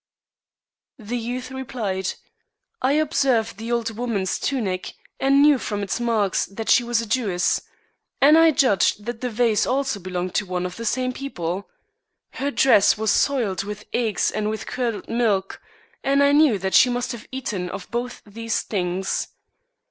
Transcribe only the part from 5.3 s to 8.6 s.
knew from its marks that she was a Jewess; and I